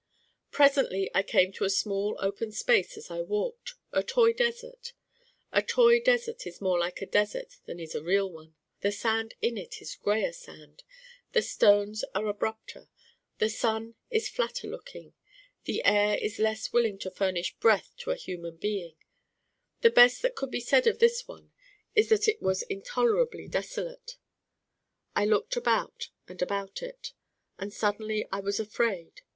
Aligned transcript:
Presently 0.49 1.11
I 1.13 1.21
came 1.21 1.51
to 1.51 1.63
a 1.63 1.69
small 1.69 2.15
open 2.19 2.51
space 2.51 2.97
as 2.97 3.11
I 3.11 3.21
walked, 3.21 3.75
a 3.93 4.01
toy 4.01 4.33
desert. 4.33 4.93
A 5.51 5.61
toy 5.61 5.99
desert 5.99 6.47
is 6.47 6.59
more 6.59 6.79
like 6.79 7.03
a 7.03 7.05
desert 7.05 7.57
than 7.67 7.79
is 7.79 7.93
a 7.93 8.01
real 8.01 8.27
one. 8.27 8.55
The 8.79 8.91
sand 8.91 9.35
in 9.43 9.59
it 9.59 9.79
is 9.79 9.93
grayer 9.93 10.33
sand. 10.33 10.81
The 11.33 11.43
stones 11.43 12.03
are 12.15 12.25
abrupter. 12.25 12.89
The 13.37 13.47
sun 13.51 13.93
is 14.09 14.27
flatter 14.27 14.65
looking. 14.67 15.13
The 15.65 15.85
air 15.85 16.17
is 16.17 16.39
less 16.39 16.73
willing 16.73 16.97
to 16.97 17.11
furnish 17.11 17.55
breath 17.57 17.93
to 17.97 18.09
a 18.09 18.15
human 18.15 18.57
being. 18.57 18.95
The 19.81 19.91
best 19.91 20.23
that 20.23 20.33
could 20.33 20.49
be 20.49 20.61
said 20.61 20.87
of 20.87 20.97
this 20.97 21.27
one 21.27 21.51
is 21.93 22.09
that 22.09 22.27
it 22.27 22.41
was 22.41 22.63
intolerably 22.63 23.47
desolate. 23.47 24.17
I 25.15 25.25
looked 25.25 25.55
about 25.55 26.07
and 26.27 26.41
about 26.41 26.81
it. 26.81 27.13
And 27.59 27.71
suddenly 27.71 28.27
I 28.31 28.39
was 28.39 28.59
afraid. 28.59 29.21